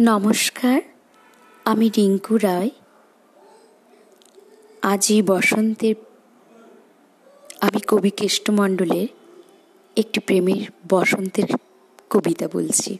[0.00, 0.80] নমস্কার,
[1.64, 2.70] আমি রিঙ্কু রায়।
[4.82, 5.94] আজই বসন্তের,
[7.60, 9.08] আমি কবি কেষ্টমণ্ডলের
[9.96, 11.44] একটি প্রেমের বসন্তের
[12.10, 12.98] কবিতা বলছি।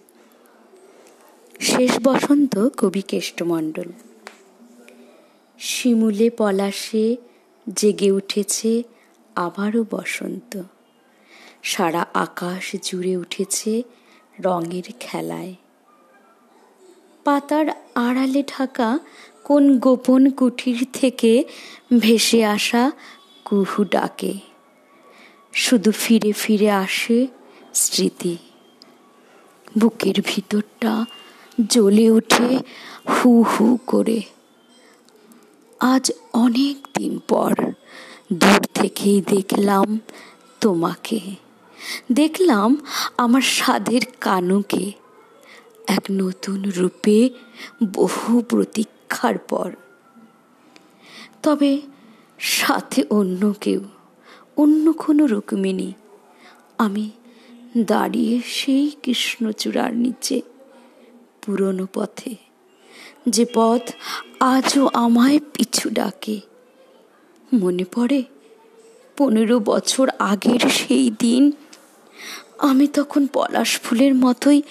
[1.61, 3.92] শেষ বসন্ত কবি কেষ্টমণ্ডল
[5.58, 7.17] শিমুলে পলাশে
[7.76, 8.83] জেগে উঠেছে
[9.37, 10.63] আবারও বসন্ত।
[11.63, 13.83] সারা আকাশ জুড়ে উঠেছে
[14.42, 15.54] রঙের খেলায়।
[17.25, 18.98] পাতার আড়ালে ঢাকা
[19.45, 21.45] কোন গোপন কুঠির থেকে
[22.01, 22.91] ভেসে আসা
[23.45, 24.35] কুহু ডাকে।
[25.53, 27.27] শুধু ফিরে ফিরে আসে
[27.75, 28.37] স্মৃতি।
[29.79, 31.05] বুকের ভিতরটা
[31.69, 32.59] জ্বলে ওঠে
[33.11, 34.23] হু হু করে।
[35.81, 37.55] আজ অনেক দিন পর
[38.33, 39.98] দূর থেকেই দেখলাম
[40.61, 41.20] তোমাকে।
[42.12, 42.77] দেখলাম
[43.19, 44.93] আমার স্বাদের কানুকে।
[45.87, 47.30] এক নতুন রূপে
[47.92, 49.72] বহু প্রতীক্ষার পর।
[51.42, 51.81] তবে
[52.39, 53.81] সাথে অন্য কেউ,
[54.56, 55.92] অন্য কোনো রুক্মিণী,
[56.78, 57.11] আমি
[57.78, 60.42] দাঁড়িয়ে সেই কৃষ্ণচূড়ার নিচে
[61.42, 62.34] পুরনো পথে,
[63.28, 63.91] যে পথ
[64.41, 66.41] আজও আমায় পিছু ডাকে।
[67.55, 68.22] মনে পড়ে,
[69.16, 71.53] পনেরো বছর আগের সেই দিন,
[72.59, 74.62] আমি তখন পলাশ ফুলের মতোই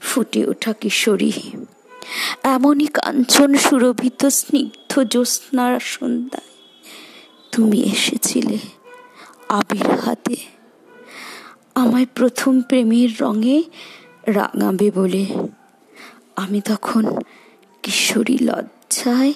[0.00, 1.32] ফুটে ওঠা কিশোরী।
[2.42, 6.48] এমনই কাঞ্চন সুরভিত স্নিগ্ধ জ্যোৎস্নার সন্ধ্যায়
[7.52, 8.58] তুমি এসেছিলে
[9.48, 10.36] আবির হাতে।
[11.74, 13.62] আমায় প্রথম প্রেমের রঙে
[14.26, 15.26] রাঙাবে বলে।
[16.36, 17.18] আমি তখন
[17.82, 19.32] কিশোরী লজ্জায়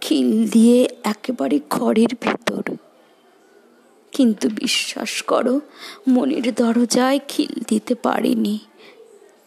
[0.00, 2.62] খিল দিয়ে একেবারে ঘরের ভেতর।
[4.12, 5.60] কিন্তু বিশ্বাস করো,
[6.08, 8.58] মনের দরজায় খিল দিতে পারিনি।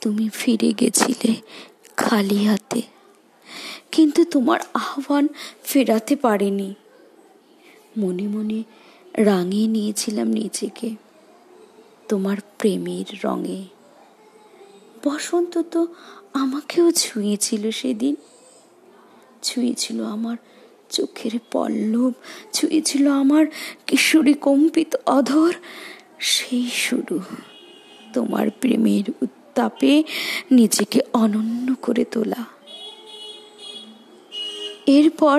[0.02, 1.36] তুমি ফিরে গেছিলে
[1.97, 2.81] খালি হাতে।
[3.92, 5.28] কিন্তু তোমার আহ্বান
[5.64, 6.73] ফেরাতে পারেনি।
[7.97, 8.64] মনে মনে
[9.14, 10.89] রাঙিয়ে নিয়েছিলাম নিজেকে
[12.08, 13.64] তোমার প্রেমের রঙে।
[15.04, 15.88] বসন্ত তো
[16.33, 18.15] আমাকেও ছুঁয়েছিল সেদিন।
[19.43, 20.38] ছুঁয়েছিল আমার
[20.89, 22.14] চোখের পল্লব,
[22.54, 23.45] ছুঁয়েছিল আমার
[23.88, 25.54] কিশোরী কম্পিত অধর।
[26.20, 27.20] সেই শুরু
[28.14, 29.26] তোমার প্রেমের
[29.59, 29.93] তাপে
[30.52, 32.43] নিজেকে অনন্য করে তোলা।
[34.97, 35.37] এরপর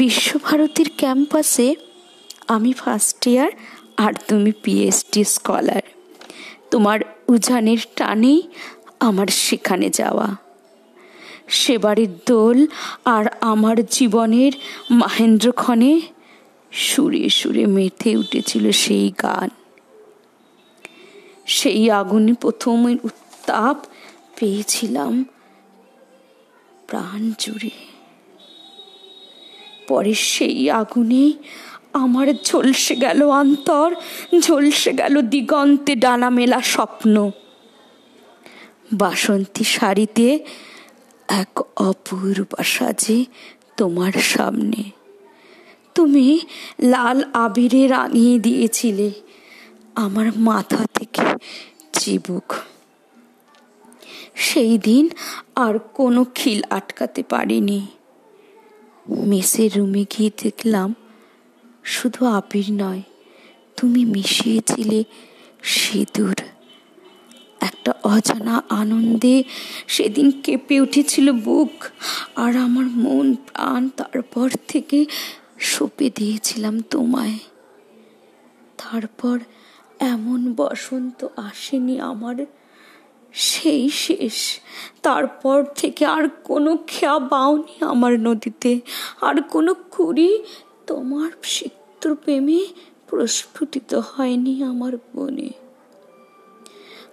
[0.00, 1.68] বিশ্বভারতীর ক্যাম্পাসে
[2.54, 3.50] আমি ফার্স্ট ইয়ার
[4.04, 5.84] আর তুমি পিএইচডি স্কলার
[6.70, 6.98] তোমার
[7.34, 8.40] উজানের টানেই
[9.08, 10.28] আমার সেখানে যাওয়া।
[11.60, 12.58] সেবারের দোল
[13.16, 14.52] আর আমার জীবনের
[15.00, 15.92] মাহেন্দ্রক্ষণে
[16.72, 19.48] সুরে সুরে মেতে উঠেছিল সেই গান।
[21.56, 22.78] সেই আগুনে প্রথম
[23.46, 23.86] তাপ
[24.38, 25.24] পেয়েছিলাম
[26.88, 27.70] প্রাণ জুড়ে।
[29.88, 31.32] পরে সেই আগুনে
[31.92, 33.94] আমার ঝলসে গেল অন্তর,
[34.40, 37.30] ঝলসে গেল দিগন্তে ডানা মেলা স্বপ্ন।
[38.92, 40.44] বাসন্তী শাড়িতে
[41.28, 43.24] এক অপূর্ব সাজে
[43.76, 44.90] তোমার সামনে।
[45.94, 46.40] তুমি
[46.82, 49.10] লাল আবিরে রাঙিয়ে দিয়েছিলে।
[49.94, 51.22] আমার মাথা থেকে
[51.92, 52.54] চিবুক।
[54.36, 55.08] সেই দিন
[55.56, 57.80] আর কোনো খিল আটকাতে পারিনি।
[59.08, 60.94] মেসের রুমে গিয়ে দেখলাম
[61.84, 63.02] শুধু আবির নয়,
[63.76, 65.04] তুমি মিশিয়েছিলে
[65.62, 66.38] সিঁদুর।
[67.60, 69.44] একটা অজানা আনন্দে
[69.86, 71.84] সেদিন কেঁপে উঠেছিল বুক
[72.36, 75.06] আর আমার মন প্রাণ তারপর থেকে
[75.58, 77.38] সঁপে দিয়েছিলাম তোমায়।
[78.78, 79.38] তারপর
[80.00, 82.36] এমন বসন্ত আসেনি আমার
[83.34, 84.60] সেই শেষ।
[85.02, 88.80] তারপর থেকে আর কোনো খেয়া বাউনি আমার নদীতে।
[89.20, 90.42] আর কোনো কুড়ি
[90.86, 92.66] তোমার সিক্ত প্রেমে
[93.06, 95.50] প্রস্ফুটিত হয়নি আমার বনে।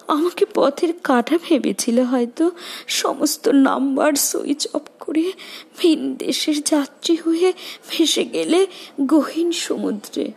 [0.08, 2.52] আমাকে পথের কাটা ভেবেছিল হয়তো।
[2.88, 5.32] সমস্ত নাম্বার সুইচ অফ করে
[5.78, 7.54] ভিন দেশের যাত্রী হয়ে
[7.90, 8.68] ভেসে গেলে
[9.06, 10.32] গহীন সমুদ্রে।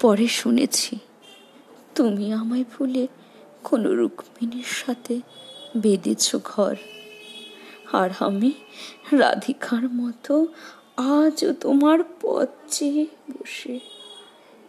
[0.00, 0.98] পরে শুনেছি,
[1.94, 3.06] তুমি আমায় ভুলে
[3.64, 5.20] কোনো রুক্মিণীর সাথে
[5.76, 6.76] বেঁধেছ ঘর।
[7.92, 8.52] আর আমি
[9.12, 10.46] রাধিকার মতো
[10.96, 13.80] আজও তোমার পথ চেয়ে বসে।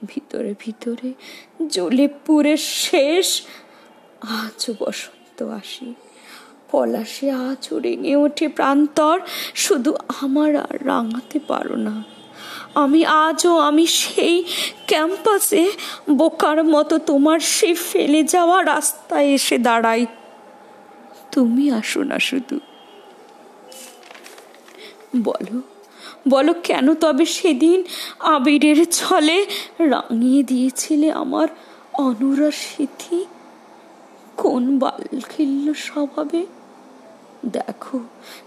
[0.08, 1.14] ভিতরে ভিতরে
[1.70, 3.42] জ্বলে পুরে শেষ
[4.22, 5.94] আজও বসন্ত আসি।
[6.72, 9.20] পলাশে আজও রেঙে ওঠে প্রান্তর।
[9.56, 12.19] শুধু আমার আর রাঙাতে পারো না।
[12.76, 14.44] আমি আজও, আমি সেই
[14.88, 15.72] ক্যাম্পাসে
[16.10, 20.06] বোকার মতো তোমার সেই ফেলে যাওয়া রাস্তায় এসে দাঁড়াই।
[21.32, 22.60] তুমি আসো না শুধু।
[25.24, 25.62] বলো
[26.30, 27.84] বলো কেন তবে সেদিন
[28.20, 29.46] আবিরের ছলে
[29.80, 31.48] রাঙিয়ে দিয়েছিলে আমার
[31.94, 33.26] অনুরা স্মৃতি
[34.38, 36.46] কোন বাল খিল্ল স্বভাবে?
[37.46, 38.00] দেখো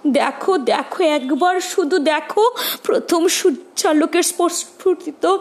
[0.06, 2.50] দেখো দেখো, একবার শুধু দেখো,
[2.82, 5.38] প্রথম সূর্যালোকের স্ফুটিত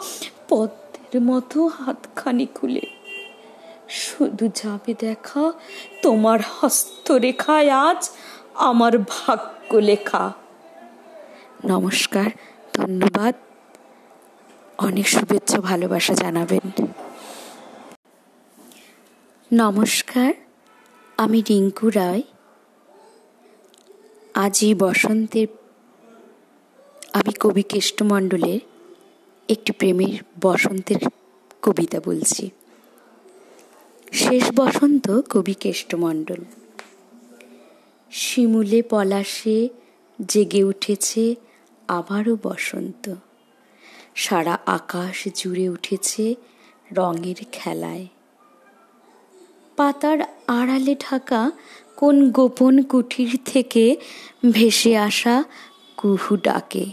[0.49, 2.81] পদ্মের মতো হাতখানি খুলে।
[3.89, 5.51] শুধু যাবে দেখা,
[6.01, 8.09] তোমার হস্তরেখায় আজ
[8.53, 10.31] আমার ভাগ্য লেখা।
[11.65, 12.25] নমস্কার,
[12.73, 13.33] ধন্যবাদ।
[14.77, 16.93] অনেক শুভেচ্ছা, ভালোবাসা জানাবেন।
[19.53, 20.33] নমস্কার,
[21.17, 22.23] আমি রিঙ্কু রায়।
[24.33, 25.47] আজই বসন্তের
[27.13, 28.59] আমি কবি কেষ্টমণ্ডলের
[29.49, 31.09] একটি প্রেমের বসন্তের
[31.61, 32.49] কবিতা বলছি।
[34.11, 36.43] শেষ বসন্ত কবি কেষ্টমণ্ডল।
[38.11, 39.69] শিমুলে পলাশে
[40.27, 41.35] জেগে উঠেছে
[41.87, 43.13] আবারও বসন্ত।
[44.15, 46.35] সারা আকাশ জুড়ে উঠেছে
[46.93, 48.07] রঙের খেলায়।
[49.75, 51.51] পাতার আড়ালে ঢাকা
[52.01, 53.97] কোন গোপন কুঠির থেকে
[54.51, 55.43] ভেসে আসা
[55.97, 56.85] কুহু ডাকে?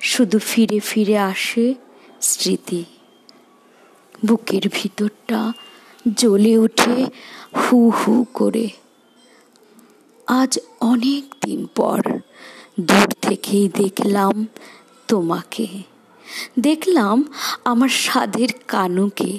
[0.00, 1.74] শুধু ফিরে ফিরে আসে
[2.20, 2.84] স্মৃতি।
[4.26, 5.52] বুকের ভিতরটা
[6.16, 7.06] জ্বলে ওঠে
[7.56, 8.68] হু হু করে।
[10.26, 12.02] আজ অনেক দিন পর
[12.80, 14.46] দূর থেকেই দেখলাম
[15.08, 15.66] তোমাকে।
[16.60, 17.24] দেখলাম
[17.64, 19.38] আমার স্বাদের কানুকে।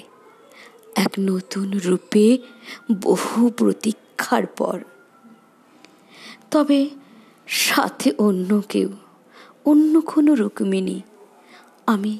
[0.95, 2.37] এক নতুন রূপে
[3.01, 3.49] বহু
[4.17, 4.77] প্রতীক্ষার পর।
[6.51, 6.89] তবে
[7.47, 8.89] সাথে অন্য কেউ,
[9.65, 11.01] অন্য কোনো রুক্মিণী,
[11.87, 12.19] আমি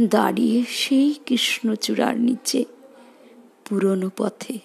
[0.00, 2.64] দাঁড়িয়ে সেই কৃষ্ণচূড়ার নিচে
[3.64, 4.58] পুরনো পথে,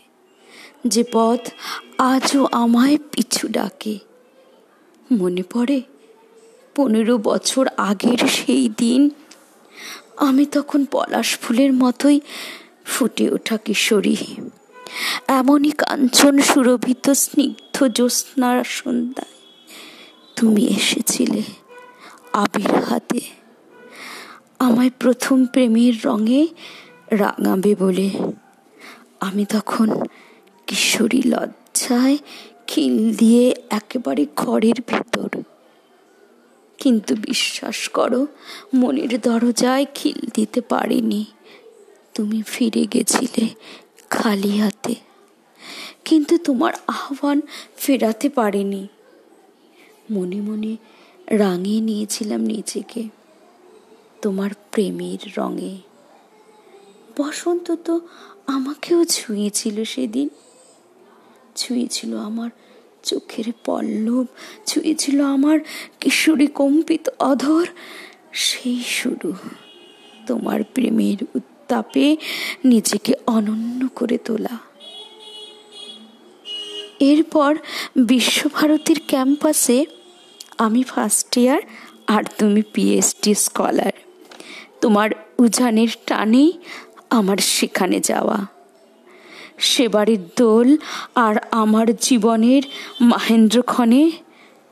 [0.88, 1.50] যে পথ
[1.98, 4.00] আজও আমায় পিছু ডাকে।
[5.12, 5.82] মনে পড়ে,
[6.76, 9.10] পনেরো বছর আগের সেই দিন,
[10.18, 12.20] আমি তখন পলাশ ফুলের মতোই
[12.86, 14.18] ফুটে ওঠা কিশোরী।
[15.28, 19.34] এমনই কাঞ্চন সুরভিত স্নিগ্ধ জ্যোৎস্নার সন্ধ্যায়।
[20.36, 21.42] তুমি এসেছিলে
[22.34, 23.20] আবির হাতে।
[24.60, 26.48] আমায় প্রথম প্রেমের রঙে
[27.12, 28.10] রাঙাবে বলে।
[29.20, 29.90] আমি তখন
[30.68, 32.18] কিশোরী লজ্জায়
[32.68, 35.42] খিল দিয়ে একেবারে ঘরের ভেতর।
[36.78, 38.28] কিন্তু বিশ্বাস করো,
[38.74, 41.26] মনের দরজায় খিল দিতে পারিনি।
[42.14, 43.48] তুমি ফিরে গেছিলে
[44.10, 44.96] খালি হাতে।
[46.06, 47.42] কিন্তু তোমার আহ্বান
[47.78, 48.88] ফেরাতে পারিনি।
[50.12, 50.78] মনে মনে
[51.28, 53.04] রাঙিয়ে নিয়েছিলাম নিজেকে,
[54.22, 55.78] তোমার প্রেমের রঙে।
[57.18, 58.02] বসন্ত তো
[58.48, 60.30] আমাকেও ছুঁয়েছিল সেদিন।
[61.56, 62.50] ছুঁয়েছিল আমার
[63.04, 64.26] চোখের পল্লব,
[64.66, 65.60] ছুঁয়েছিল আমার
[66.00, 67.68] কিশোরী কম্পিত অধর।
[68.34, 69.34] সেই শুরু
[70.28, 72.08] তোমার প্রেমের উত্তাপে
[72.66, 74.56] নিজেকে অনন্য করে তোলা।
[77.00, 77.52] এরপর
[78.12, 79.86] বিশ্বভারতীর ক্যাম্পাসে
[80.58, 81.62] আমি ফার্স্ট ইয়ার
[82.08, 83.96] আর তুমি পিএইচডি স্কলার
[84.82, 85.10] তোমার
[85.40, 86.50] উজানের টানেই
[87.10, 88.40] আমার সেখানে যাওয়া।
[89.60, 90.78] সেবারের দোল
[91.16, 92.64] আর আমার জীবনের
[93.02, 94.12] মাহেন্দ্রক্ষণে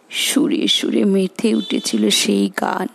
[0.09, 2.87] সুরে সুরে মেতে উঠেছিল সেই গান।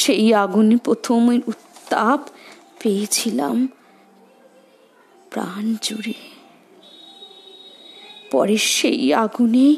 [0.00, 1.22] সেই আগুনে প্রথম
[1.90, 2.28] উত্তাপ
[2.82, 3.68] পেয়েছিলাম।
[5.30, 6.14] প্রাণ জুড়ে।
[8.30, 9.74] পরে সেই আগুনে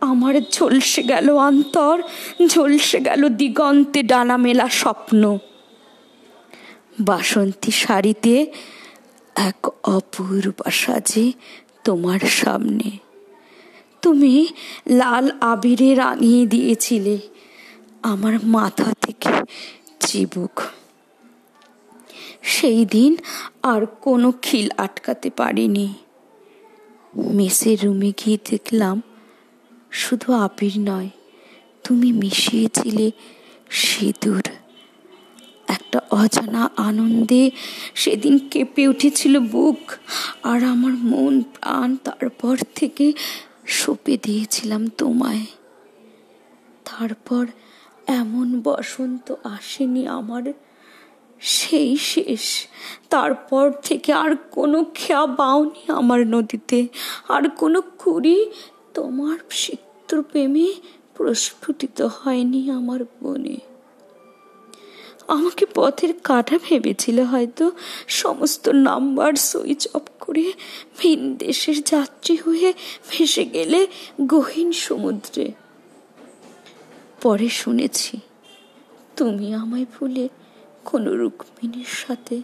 [0.00, 2.02] আমার ঝলসে গেল অন্তর,
[2.46, 5.38] ঝলসে গেল দিগন্তে ডানা মেলা স্বপ্ন।
[7.00, 8.52] বাসন্তী শাড়িতে
[9.34, 11.32] এক অপূর্ব সাজে
[11.84, 12.90] তোমার সামনে।
[14.02, 14.46] তুমি
[14.90, 17.18] লাল আবিরে রাঙিয়ে দিয়েছিলে।
[18.02, 19.30] আমার মাথা থেকে
[20.00, 20.60] চিবুক।
[22.44, 23.16] সেই দিন
[23.62, 25.94] আর কোনো খিল আটকাতে পারিনি।
[27.14, 29.02] মেসের রুমে গিয়ে দেখলাম,
[29.90, 31.10] শুধু আবির নয়,
[31.84, 33.10] তুমি মিশিয়েছিলে
[33.70, 34.44] সিঁদুর।
[35.68, 37.50] একটা অজানা আনন্দে
[37.94, 39.92] সেদিন কেঁপে উঠেছিল বুক,
[40.42, 43.12] আর আমার মন, প্রাণ তারপর থেকে
[43.66, 45.44] সঁপে দিয়েছিলাম তোমায়।
[46.84, 47.46] তারপর
[48.06, 50.44] এমন বসন্ত আসেনি আমার
[51.40, 52.66] সেই শেষ।
[53.10, 56.88] তারপর থেকে আর কোনো খেয়া বাউনি আমার নদীতে।
[57.28, 58.50] আর কোনো কুড়ি
[58.94, 60.74] তোমার সিক্ত প্রেমে
[61.14, 63.56] প্রস্ফুটিত হয়নি আমার বনে।
[65.28, 67.70] আমাকে পথের কাটা ভেবেছিল হয়তো
[68.08, 70.52] সমস্ত নাম্বার সুইচ অফ করে
[70.98, 72.74] ভিন দেশের যাত্রী হয়ে
[73.10, 73.86] ভেসে গেলে
[74.26, 75.52] গহীন সমুদ্রে।
[77.22, 78.18] পরে শুনেছি,
[79.16, 80.28] তুমি আমায় ভুলে
[80.84, 82.36] কোনো রুক্মিণীর সাথে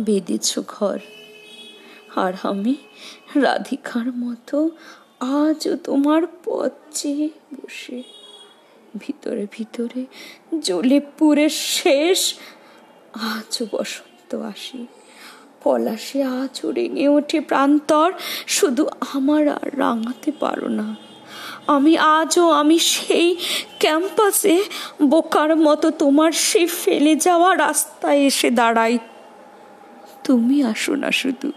[0.00, 0.98] বেঁধেছ ঘর।
[2.16, 2.74] আর আমি
[3.34, 4.70] রাধিকার মতো
[5.42, 8.02] আজও তোমার পথ চেয়ে বসে,
[8.98, 10.02] ভিতরে ভিতরে
[10.62, 12.20] জ্বলে পুরে শেষ,
[13.32, 14.86] আজও বসন্ত আসি।
[15.62, 18.08] পলাশে আজও রেঙে ওঠে প্রান্তর,
[18.46, 18.82] শুধু
[19.14, 20.88] আমার আর রাঙাতে পারো না।
[21.66, 23.36] আমি আজও আমি সেই
[23.78, 24.62] ক্যাম্পাসে
[25.02, 28.98] বোকার মতো তোমার সেই ফেলে যাওয়া রাস্তায় এসে দাঁড়াই।
[30.24, 31.52] তুমি আসো না শুধু।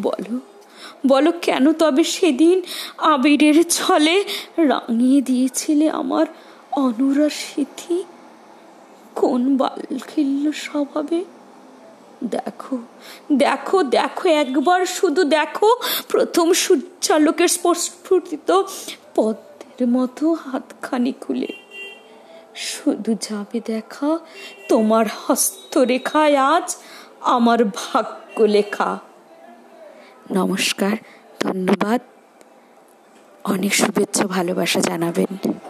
[0.00, 0.40] বলো
[1.06, 2.62] বলো কেন তবে সেদিন
[2.98, 4.24] আবিরের ছলে
[4.56, 6.26] রাঙিয়ে দিয়েছিলে আমার
[6.72, 8.02] অনুরা স্মৃতি
[9.14, 11.24] কোন বাল খেলল স্বভাবে?
[12.30, 12.78] দেখো
[13.32, 15.76] দেখো দেখো, একবার শুধু দেখো।
[16.08, 18.62] প্রথম সূর্যালোকের স্ফুটিত
[19.14, 21.52] পদ্মের মতো হাতখানি খুলে।
[22.54, 24.18] শুধু যাবে দেখা,
[24.68, 26.76] তোমার হস্তরেখায় আজ
[27.20, 28.98] আমার ভাগ্য লেখা
[30.32, 30.96] নমস্কার,
[31.40, 32.00] ধন্যবাদ।
[33.44, 35.62] অনেক শুভেচ্ছা, ভালোবাসা জানাবেন।